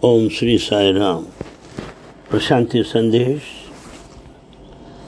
[0.00, 1.26] Om Sri Sai Ram.
[2.28, 3.42] Prashanti Sandesh,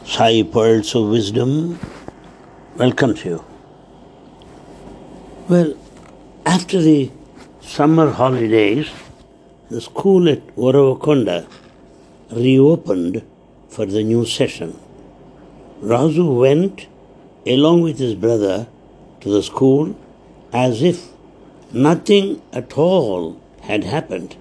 [0.05, 1.79] Sai Pearls of Wisdom,
[2.77, 3.45] welcomes you.
[5.49, 5.75] Well,
[6.45, 7.13] after the
[7.61, 8.91] summer holidays,
[9.69, 11.47] the school at Uravakonda
[12.33, 13.23] reopened
[13.69, 14.77] for the new session.
[15.81, 16.89] Razu went
[17.47, 18.67] along with his brother
[19.21, 19.97] to the school
[20.53, 21.11] as if
[21.73, 24.37] nothing at all had happened.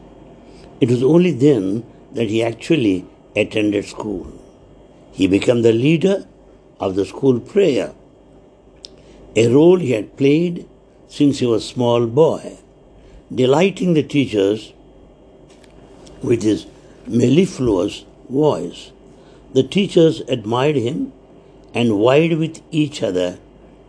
[0.81, 4.27] It was only then that he actually attended school.
[5.11, 6.25] He became the leader
[6.79, 7.93] of the school prayer,
[9.35, 10.67] a role he had played
[11.07, 12.57] since he was a small boy,
[13.33, 14.73] delighting the teachers
[16.21, 16.65] with his
[17.07, 18.91] mellifluous voice.
[19.53, 21.11] The teachers admired him
[21.73, 23.39] and vied with each other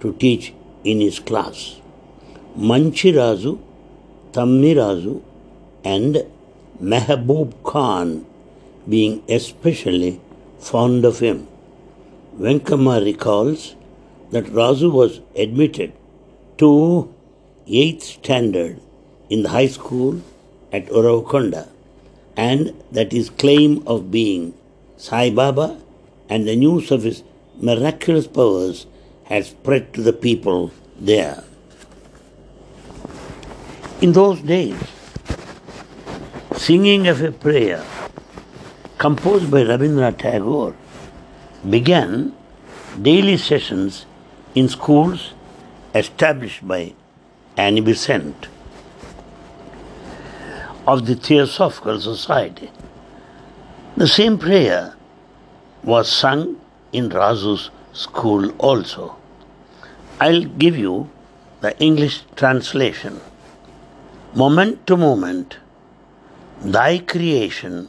[0.00, 0.52] to teach
[0.84, 1.80] in his class.
[2.58, 3.60] Manchirazu,
[4.32, 5.22] Tammirazu,
[5.84, 6.24] and
[6.80, 8.24] Mehboob Khan
[8.88, 10.20] being especially
[10.58, 11.46] fond of him.
[12.38, 13.74] Venkama recalls
[14.30, 15.92] that Razu was admitted
[16.56, 17.12] to
[17.66, 18.80] 8th standard
[19.28, 20.22] in the high school
[20.72, 21.68] at Uravakonda
[22.36, 24.54] and that his claim of being
[24.96, 25.78] Sai Baba
[26.30, 27.22] and the news of his
[27.60, 28.86] miraculous powers
[29.24, 31.44] had spread to the people there.
[34.00, 34.76] In those days,
[36.60, 37.82] singing of a prayer
[38.98, 40.74] composed by Rabindranath Tagore
[41.70, 42.34] began
[43.00, 44.04] daily sessions
[44.54, 45.32] in schools
[45.94, 46.92] established by
[47.56, 48.48] Annie Besant
[50.86, 52.70] of the Theosophical Society.
[53.96, 54.94] The same prayer
[55.82, 56.60] was sung
[56.92, 59.16] in Razu's school also.
[60.20, 61.08] I'll give you
[61.62, 63.18] the English translation.
[64.34, 65.56] Moment to moment,
[66.62, 67.88] thy creation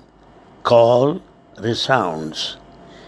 [0.63, 1.21] call
[1.59, 2.57] resounds.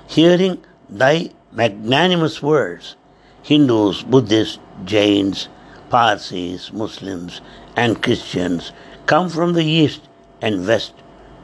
[0.08, 2.96] Hearing thy magnanimous words,
[3.44, 5.48] Hindus, Buddhists, Jains,
[5.90, 7.42] Parsis, Muslims,
[7.76, 8.74] and Christians
[9.06, 10.02] come from the east
[10.42, 10.94] and west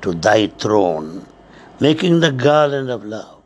[0.01, 1.25] to thy throne,
[1.79, 3.41] making the garland of love.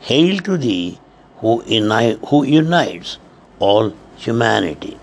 [0.00, 0.98] Hail to thee
[1.38, 3.18] who, uni- who unites
[3.58, 4.98] all humanity.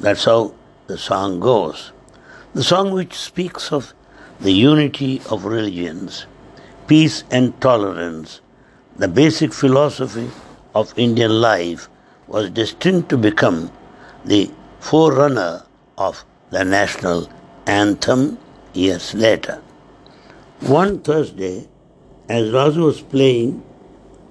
[0.00, 0.54] That's how
[0.86, 1.92] the song goes.
[2.54, 3.94] The song which speaks of
[4.40, 6.26] the unity of religions,
[6.86, 8.40] peace and tolerance,
[8.96, 10.28] the basic philosophy
[10.74, 11.88] of Indian life,
[12.26, 13.70] was destined to become
[14.24, 14.50] the
[14.80, 15.64] forerunner
[15.98, 17.30] of the national
[17.66, 18.38] anthem
[18.72, 19.60] years later.
[20.60, 21.68] One Thursday,
[22.28, 23.62] as Razu was playing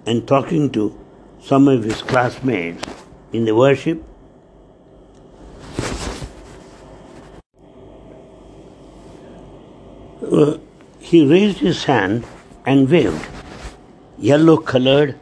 [0.06, 0.98] and talking to
[1.42, 2.84] some of his classmates
[3.34, 4.04] in the worship,
[10.32, 10.58] uh,
[11.00, 12.26] he raised his hand
[12.66, 13.28] and waved.
[14.18, 15.18] Yellow colored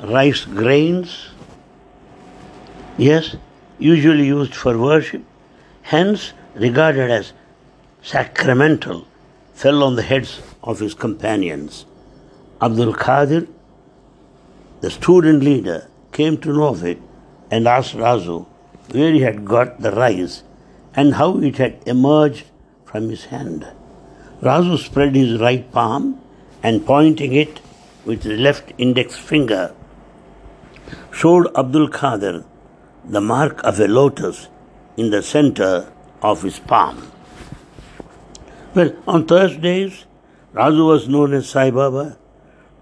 [0.00, 1.28] rice grains,
[2.96, 3.36] yes,
[3.78, 5.22] usually used for worship,
[5.82, 7.32] hence regarded as
[8.02, 9.06] sacramental,
[9.54, 11.84] fell on the heads of his companions.
[12.60, 13.48] Abdul Qadir,
[14.80, 16.98] the student leader, came to know of it
[17.50, 18.46] and asked Razu
[18.92, 20.42] where he had got the rice
[20.94, 22.44] and how it had emerged
[22.84, 23.66] from his hand.
[24.42, 26.20] Razu spread his right palm
[26.62, 27.60] and pointing it
[28.04, 29.74] with his left index finger,
[31.10, 32.44] showed Abdul Qadir
[33.04, 34.48] the mark of a lotus
[34.96, 35.90] in the center
[36.22, 37.10] of his palm.
[38.74, 40.04] Well, on Thursdays,
[40.52, 42.18] Razu was known as Sai Baba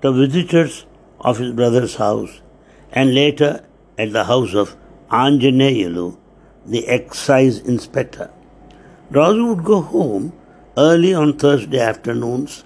[0.02, 0.86] to visitors
[1.20, 2.40] of his brother's house
[2.90, 3.64] and later
[3.96, 4.76] at the house of
[5.10, 6.16] Anjaneyalu,
[6.66, 8.30] the excise inspector.
[9.10, 10.32] Razu would go home
[10.76, 12.64] early on Thursday afternoons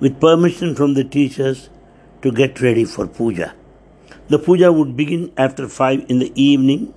[0.00, 1.68] with permission from the teachers
[2.22, 3.54] to get ready for puja.
[4.28, 6.92] The puja would begin after 5 in the evening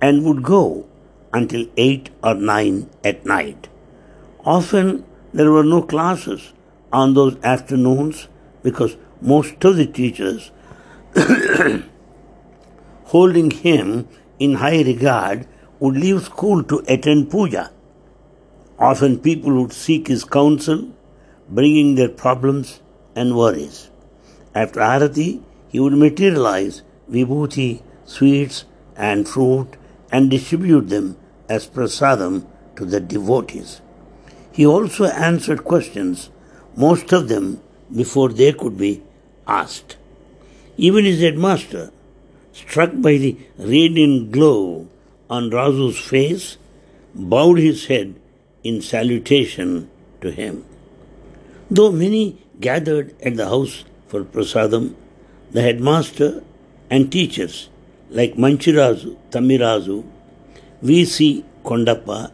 [0.00, 0.86] and would go
[1.32, 3.68] until 8 or 9 at night.
[4.44, 5.04] Often
[5.34, 6.54] there were no classes
[6.90, 8.28] on those afternoons
[8.62, 10.50] because most of the teachers,
[13.04, 14.08] holding him
[14.38, 15.46] in high regard,
[15.80, 17.70] would leave school to attend puja.
[18.82, 20.88] Often people would seek his counsel,
[21.48, 22.80] bringing their problems
[23.14, 23.90] and worries.
[24.56, 28.64] After Arati, he would materialize vibhuti, sweets,
[28.96, 29.68] and fruit
[30.10, 31.16] and distribute them
[31.48, 32.44] as prasadam
[32.74, 33.80] to the devotees.
[34.50, 36.30] He also answered questions,
[36.74, 37.62] most of them
[37.94, 39.00] before they could be
[39.46, 39.96] asked.
[40.76, 41.92] Even his headmaster,
[42.52, 44.88] struck by the radiant glow
[45.30, 46.56] on Razu's face,
[47.14, 48.16] bowed his head
[48.62, 50.64] in salutation to him.
[51.70, 54.94] Though many gathered at the house for prasadam,
[55.50, 56.42] the headmaster
[56.90, 57.68] and teachers
[58.10, 60.04] like Manchirazu, Tamirazu,
[60.82, 61.44] V.C.
[61.64, 62.32] Kondappa,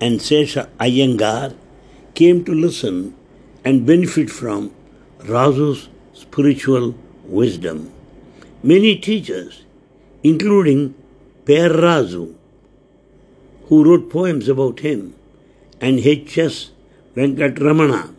[0.00, 1.54] and Sesha Iyengar
[2.14, 3.14] came to listen
[3.64, 4.72] and benefit from
[5.18, 6.94] Razu's spiritual
[7.24, 7.92] wisdom.
[8.62, 9.64] Many teachers,
[10.22, 10.94] including
[11.44, 12.34] Per Razu,
[13.68, 15.14] who wrote poems about him,
[15.80, 16.70] and H.S.
[17.16, 18.14] Venkatramana,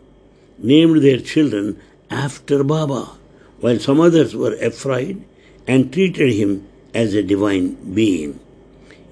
[0.58, 1.80] named their children
[2.10, 3.10] after Baba,
[3.60, 5.24] while some others were afraid
[5.66, 8.38] and treated him as a divine being.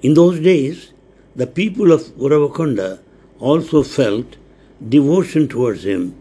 [0.01, 0.91] In those days,
[1.35, 2.99] the people of Uravakonda
[3.39, 4.35] also felt
[4.87, 6.15] devotion towards him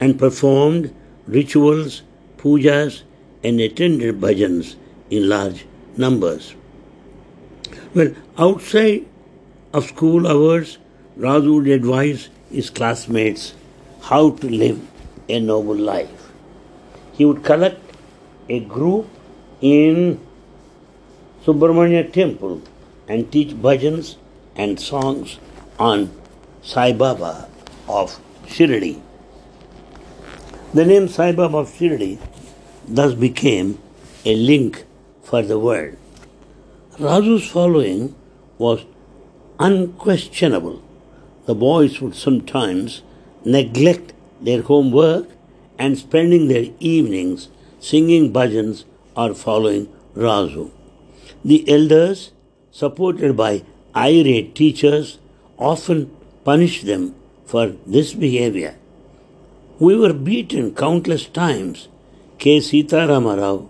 [0.00, 0.94] and performed
[1.26, 2.02] rituals,
[2.38, 3.02] pujas,
[3.42, 4.76] and attended bhajans
[5.10, 5.64] in large
[5.96, 6.54] numbers.
[7.94, 9.06] Well, outside
[9.72, 10.78] of school hours,
[11.18, 13.54] Razu would advise his classmates
[14.02, 14.80] how to live
[15.28, 16.30] a noble life.
[17.14, 17.80] He would collect
[18.48, 19.08] a group
[19.60, 20.20] in
[21.44, 22.62] Subramanya temple
[23.08, 24.16] and teach bhajans
[24.56, 25.38] and songs
[25.78, 26.10] on
[26.62, 27.48] Sai Baba
[27.88, 29.00] of Shirdi.
[30.74, 32.18] The name Sai Baba of Shirdi
[32.86, 33.78] thus became
[34.24, 34.84] a link
[35.22, 35.96] for the world.
[36.98, 38.14] Razu's following
[38.58, 38.84] was
[39.58, 40.82] unquestionable.
[41.46, 43.02] The boys would sometimes
[43.44, 45.28] neglect their homework
[45.78, 47.48] and spending their evenings
[47.78, 48.84] singing bhajans
[49.16, 50.70] or following Razu.
[51.44, 52.32] The elders,
[52.72, 53.62] supported by
[53.94, 55.18] irate teachers,
[55.56, 56.10] often
[56.44, 57.14] punished them
[57.44, 58.74] for this behavior.
[59.78, 61.88] We were beaten countless times.
[62.38, 62.58] K.
[62.58, 63.68] Sitaramara Rao,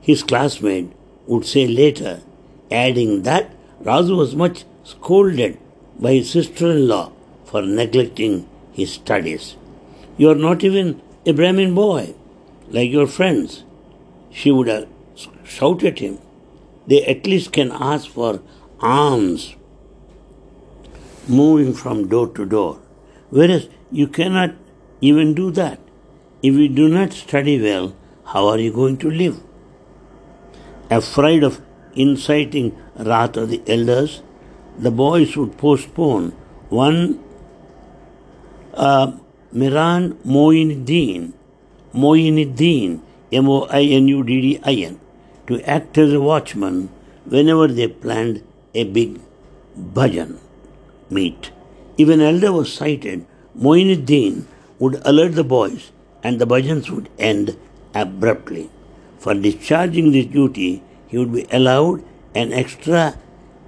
[0.00, 0.92] his classmate,
[1.26, 2.20] would say later,
[2.70, 5.58] adding that Razu was much scolded
[5.98, 7.12] by his sister in law
[7.44, 9.56] for neglecting his studies.
[10.16, 12.14] You are not even a Brahmin boy,
[12.68, 13.64] like your friends,
[14.30, 14.88] she would have
[15.44, 16.18] shouted at him
[16.86, 18.40] they at least can ask for
[18.80, 19.54] alms
[21.28, 22.80] moving from door to door.
[23.30, 24.54] Whereas you cannot
[25.00, 25.78] even do that.
[26.42, 27.94] If you do not study well,
[28.24, 29.40] how are you going to live?
[30.90, 31.60] Afraid of
[31.94, 34.22] inciting wrath of the elders,
[34.78, 36.30] the boys would postpone
[36.68, 37.22] one
[38.74, 39.12] uh,
[39.52, 41.32] Miran Moinuddin,
[41.94, 45.00] Moinuddin, M O I N U D D I N,
[45.46, 46.88] to act as a watchman
[47.26, 48.42] whenever they planned
[48.74, 49.20] a big
[49.78, 50.38] bhajan
[51.10, 51.50] meet.
[51.98, 53.26] If an elder was sighted,
[53.58, 54.46] Moinuddin
[54.78, 55.92] would alert the boys
[56.22, 57.56] and the bhajans would end
[57.94, 58.70] abruptly.
[59.18, 62.02] For discharging this duty, he would be allowed
[62.34, 63.18] an extra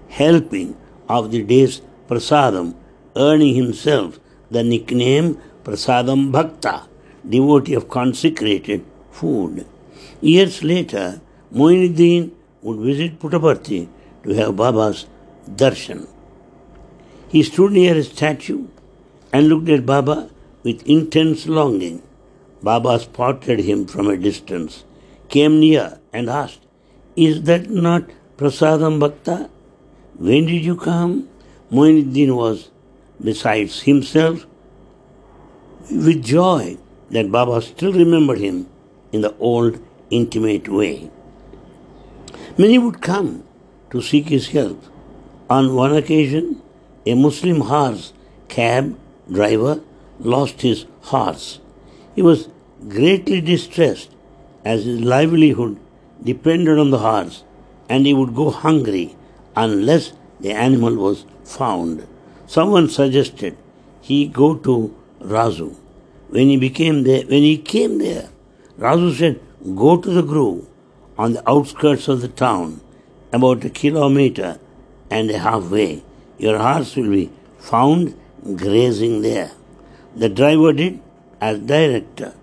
[0.09, 0.77] helping
[1.09, 2.75] of the day's prasadam,
[3.17, 4.19] earning himself
[4.51, 6.87] the nickname Prasadam Bhakta,
[7.29, 9.67] devotee of consecrated food.
[10.21, 11.21] Years later,
[11.53, 13.89] Moinuddin would visit Puttaparthi
[14.23, 15.07] to have Baba's
[15.49, 16.07] darshan.
[17.29, 18.67] He stood near a statue
[19.33, 20.31] and looked at Baba
[20.63, 22.03] with intense longing.
[22.63, 24.85] Baba spotted him from a distance,
[25.29, 26.61] came near and asked,
[27.17, 28.05] Is that not
[28.37, 29.51] Prasadam Bhakta?
[30.19, 31.29] When did you come?
[31.73, 32.71] Moinuddin was,
[33.23, 34.47] besides himself,
[35.91, 36.77] with joy
[37.11, 38.69] that Baba still remembered him
[39.13, 39.81] in the old
[40.11, 41.11] intimate way.
[42.57, 43.43] Many would come
[43.91, 44.83] to seek his help.
[45.51, 46.63] On one occasion,
[47.05, 48.13] a Muslim horse
[48.49, 48.97] cab
[49.31, 49.81] driver
[50.21, 51.59] lost his horse.
[52.15, 52.49] He was
[52.89, 54.11] greatly distressed
[54.65, 55.79] as his livelihood
[56.23, 57.43] depended on the horse
[57.89, 59.17] and he would go hungry
[59.57, 62.07] unless the animal was found.
[62.47, 63.57] Someone suggested
[64.01, 65.77] he go to Razu.
[66.29, 68.29] When he became there, when he came there,
[68.79, 69.41] Razu said,
[69.75, 70.67] "Go to the grove
[71.17, 72.81] on the outskirts of the town,
[73.33, 74.59] about a kilometer
[75.11, 76.03] and a half way.
[76.39, 78.15] Your horse will be found
[78.57, 79.53] grazing there.
[80.17, 81.01] The driver did
[81.41, 82.35] as director,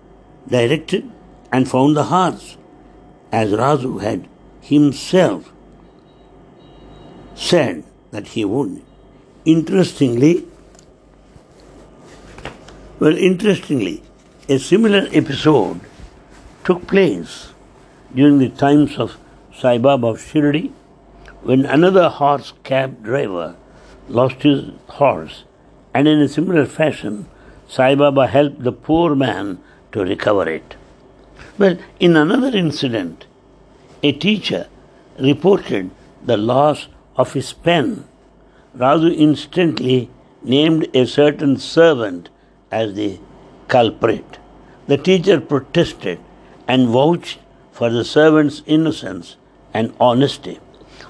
[0.48, 1.10] directed
[1.52, 2.56] and found the horse,
[3.30, 4.28] as Razu had
[4.60, 5.51] himself
[7.42, 7.82] said
[8.12, 8.82] that he would.
[9.44, 10.46] Interestingly,
[13.00, 14.02] well, interestingly,
[14.48, 15.80] a similar episode
[16.64, 17.52] took place
[18.14, 19.16] during the times of
[19.52, 20.70] Sai Baba of Shirdi,
[21.42, 23.56] when another horse cab driver
[24.08, 24.70] lost his
[25.00, 25.42] horse,
[25.92, 27.26] and in a similar fashion,
[27.66, 29.58] Sai Baba helped the poor man
[29.90, 30.76] to recover it.
[31.58, 33.26] Well, in another incident,
[34.02, 34.68] a teacher
[35.18, 35.90] reported
[36.24, 36.86] the loss
[37.22, 38.04] of his pen.
[38.82, 40.10] Razu instantly
[40.42, 42.28] named a certain servant
[42.70, 43.10] as the
[43.68, 44.38] culprit.
[44.86, 46.18] The teacher protested
[46.66, 47.38] and vouched
[47.70, 49.36] for the servant's innocence
[49.72, 50.58] and honesty.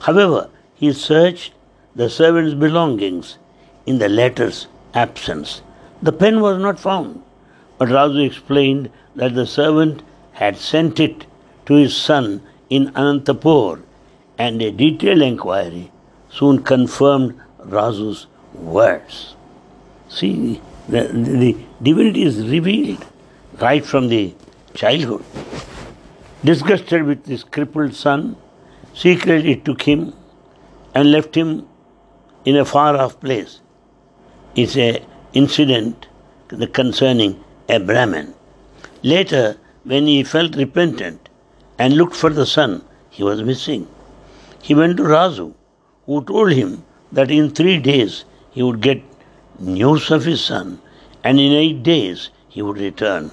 [0.07, 1.53] However, he searched
[1.95, 3.39] the servant's belongings
[3.87, 5.63] in the letter's absence.
[6.03, 7.23] The pen was not found,
[7.79, 10.03] but Razu explained that the servant
[10.33, 11.27] had sent it
[11.67, 13.83] to his son in Anantapur,
[14.39, 15.92] and a detailed inquiry
[16.33, 19.37] soon confirmed Razu's words.
[20.09, 23.05] See, the, the divinity is revealed
[23.61, 24.35] right from the
[24.75, 25.25] childhood.
[26.45, 28.37] Disgusted with his crippled son,
[28.95, 30.13] secretly took him
[30.95, 31.67] and left him
[32.45, 33.61] in a far off place.
[34.57, 36.09] It's a incident
[36.73, 38.35] concerning a Brahmin.
[39.03, 41.29] Later, when he felt repentant
[41.79, 43.87] and looked for the son, he was missing.
[44.61, 45.55] He went to Razu,
[46.13, 46.73] who told him
[47.11, 49.03] that in three days he would get
[49.59, 50.81] news of his son,
[51.25, 53.31] and in eight days he would return.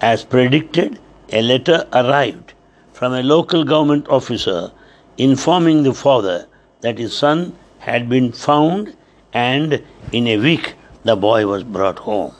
[0.00, 0.98] As predicted,
[1.30, 2.54] a letter arrived
[2.94, 4.72] from a local government officer
[5.18, 6.46] informing the father
[6.80, 8.96] that his son had been found
[9.32, 9.82] and
[10.12, 12.34] in a week the boy was brought home.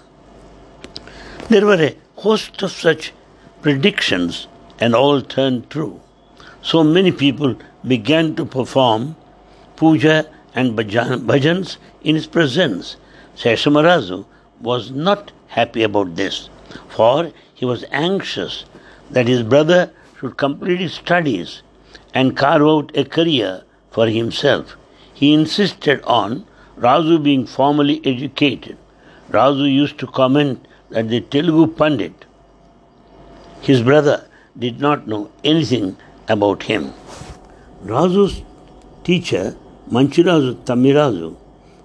[1.50, 3.12] There were a host of such
[3.60, 4.46] predictions
[4.78, 6.00] and all turned true.
[6.62, 7.56] So many people
[7.94, 9.16] began to perform
[9.76, 12.96] puja and bhajans in his presence.
[13.36, 14.24] Seshamarazu
[14.60, 16.48] was not happy about this,
[16.88, 18.64] for he was anxious
[19.10, 21.62] that his brother should complete his studies
[22.14, 24.76] and carve out a career for himself.
[25.12, 26.46] He insisted on
[26.78, 28.76] Razu being formally educated.
[29.30, 32.24] Razu used to comment that the Telugu Pandit,
[33.60, 34.26] his brother,
[34.58, 35.96] did not know anything
[36.28, 36.92] about him.
[37.84, 38.42] Razu's
[39.04, 39.56] teacher,
[39.90, 41.36] Manchirazu Tamirazu,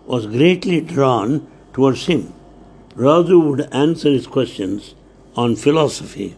[0.08, 2.34] was greatly drawn towards him.
[2.96, 4.96] Razu would answer his questions
[5.36, 6.36] on philosophy,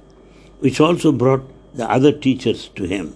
[0.59, 1.43] which also brought
[1.73, 3.15] the other teachers to him.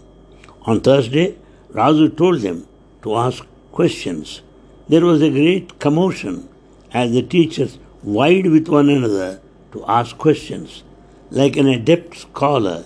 [0.64, 1.36] On Thursday,
[1.74, 2.66] Razu told them
[3.04, 4.42] to ask questions.
[4.88, 6.48] There was a great commotion
[6.94, 9.42] as the teachers vied with one another
[9.74, 10.84] to ask questions.
[11.30, 12.86] Like an adept scholar,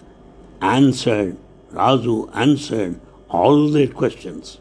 [0.62, 1.38] answered,
[1.72, 3.00] Razu answered
[3.30, 4.58] all their questions.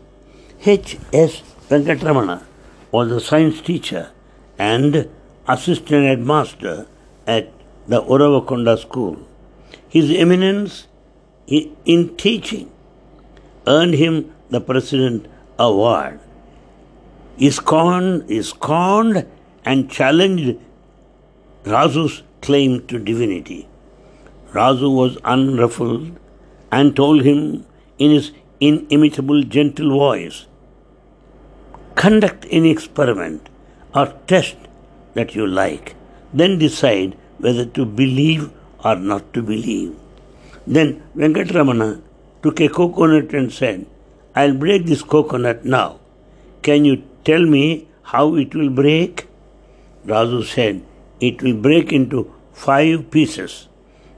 [0.63, 1.41] H.S.
[1.71, 2.45] Venkatramana
[2.93, 4.11] was a science teacher
[4.59, 5.09] and
[5.49, 6.87] assistant headmaster
[7.27, 7.51] at
[7.89, 9.17] the Uravakonda school.
[9.89, 10.87] His eminence
[11.47, 12.71] in teaching
[13.67, 16.21] earned him the President Award.
[17.39, 19.27] He scorned, he scorned
[19.65, 20.59] and challenged
[21.65, 23.67] Razu's claim to divinity.
[24.53, 26.19] Razu was unruffled
[26.71, 27.65] and told him
[27.99, 30.47] in his inimitable gentle voice
[31.95, 33.49] Conduct any experiment
[33.95, 34.57] or test
[35.15, 35.95] that you like,
[36.33, 38.51] then decide whether to believe
[38.85, 39.97] or not to believe.
[40.67, 42.03] Then Venkatramana
[42.43, 43.87] took a coconut and said,
[44.35, 45.99] I'll break this coconut now.
[46.63, 49.27] Can you tell me how it will break?
[50.07, 50.83] Razu said,
[51.21, 53.69] It will break into five pieces.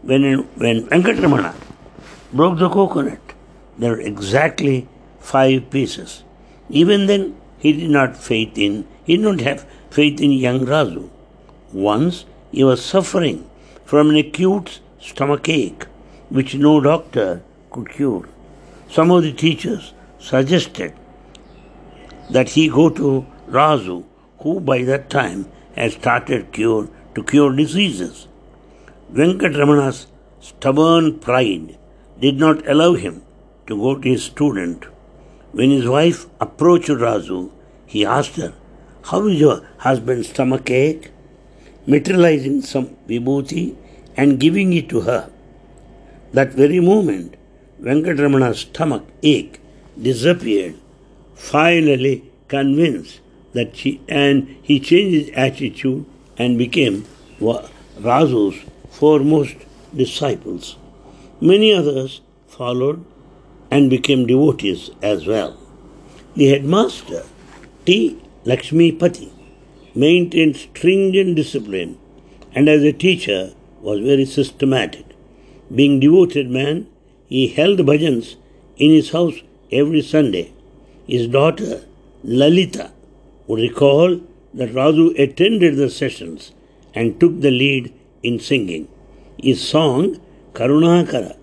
[0.03, 0.23] When,
[0.57, 1.55] when Venkatramana
[2.33, 3.21] broke the coconut,
[3.79, 4.89] there were exactly
[5.21, 6.25] five pieces.
[6.69, 11.09] Even then, he did not faith in, he did not have faith in young Razu.
[11.73, 13.49] Once he was suffering
[13.85, 15.87] from an acute stomach ache,
[16.29, 18.29] which no doctor could cure.
[18.89, 20.93] Some of the teachers suggested
[22.31, 24.05] that he go to Razu,
[24.41, 28.27] who by that time had started cure to cure diseases.
[29.13, 30.09] Venkatramana's
[30.41, 31.79] stubborn pride
[32.21, 33.23] did not allow him
[33.69, 34.87] to go to his student.
[35.53, 37.51] When his wife approached Razu,
[37.85, 38.55] he asked her,
[39.05, 41.11] How is your husband's stomach ache?
[41.87, 43.77] Materializing some vibhuti
[44.17, 45.31] and giving it to her.
[46.33, 47.37] That very moment,
[47.83, 49.61] Venkatramana's stomach ache
[50.01, 50.77] disappeared,
[51.35, 53.21] finally convinced
[53.53, 56.07] that she, and he changed his attitude
[56.39, 57.05] and became
[57.41, 58.57] Razu's
[58.89, 59.57] foremost
[59.95, 60.77] disciples.
[61.43, 63.05] Many others followed
[63.75, 65.57] and became devotees as well.
[66.37, 67.23] The headmaster,
[67.87, 68.21] T.
[68.45, 69.33] Lakshmi Pati,
[69.95, 71.99] maintained stringent discipline
[72.55, 75.07] and as a teacher was very systematic.
[75.75, 76.87] Being devoted man,
[77.27, 78.37] he held bhajans
[78.77, 79.39] in his house
[79.81, 80.53] every Sunday.
[81.07, 81.83] His daughter,
[82.23, 82.91] Lalita,
[83.47, 84.21] would recall
[84.53, 86.53] that Razu attended the sessions
[86.95, 88.87] and took the lead in singing.
[89.39, 90.21] His song,
[90.53, 91.37] Karunakara,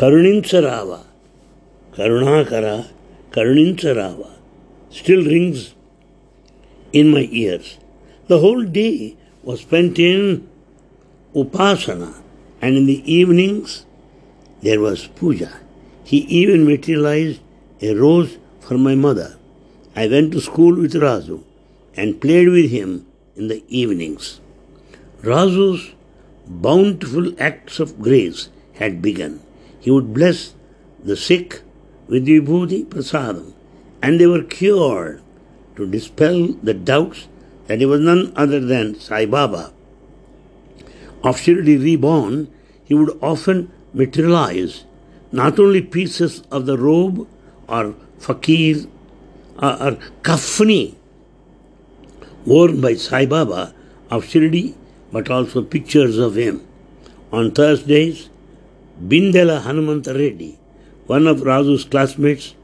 [0.00, 1.04] Karunincharawa,
[1.92, 2.88] Karunakara,
[3.32, 4.30] Karunincharawa,
[4.88, 5.74] still rings
[6.90, 7.76] in my ears.
[8.26, 10.48] The whole day was spent in
[11.34, 12.14] upasana,
[12.62, 13.84] and in the evenings
[14.62, 15.60] there was puja.
[16.02, 17.42] He even materialized
[17.82, 19.36] a rose for my mother.
[19.94, 21.44] I went to school with Razu
[21.94, 23.04] and played with him
[23.36, 24.40] in the evenings.
[25.20, 25.92] Razu's
[26.46, 29.42] bountiful acts of grace had begun.
[29.80, 30.54] He would bless
[31.02, 31.62] the sick
[32.06, 33.52] with Vibhuti Prasadam,
[34.02, 35.22] and they were cured
[35.76, 37.28] to dispel the doubts
[37.66, 39.72] that he was none other than Sai Baba.
[41.22, 42.48] Of Shirdi reborn,
[42.84, 44.84] he would often materialize
[45.32, 47.28] not only pieces of the robe
[47.68, 48.86] or fakir
[49.58, 50.94] uh, or kafni
[52.46, 53.74] worn by Sai Baba
[54.10, 54.74] of Shirdi,
[55.12, 56.66] but also pictures of him.
[57.32, 58.29] On Thursdays,
[59.08, 60.58] Bindela Hanumanta Reddy,
[61.06, 62.54] one of Razu's classmates,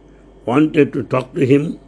[0.44, 1.80] wanted to talk to him.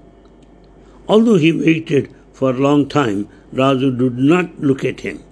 [1.07, 5.23] Although he waited for a long time, Razu did not look at him.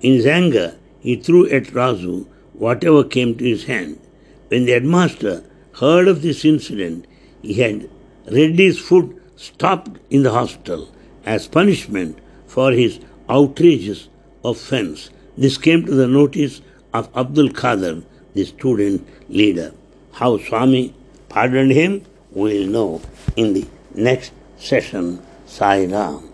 [0.00, 3.98] In his anger, he threw at Razu whatever came to his hand.
[4.48, 5.42] When the headmaster
[5.80, 7.06] heard of this incident,
[7.42, 7.90] he had
[8.30, 10.92] Reddy's foot stopped in the hospital
[11.24, 14.08] as punishment for his outrageous
[14.44, 15.10] offense.
[15.36, 16.60] This came to the notice
[16.92, 19.72] of Abdul Qadir, the student leader.
[20.12, 20.94] How Swami
[21.28, 23.02] pardoned him, we will know
[23.36, 25.22] in the next session.
[25.46, 26.29] Sai Ram.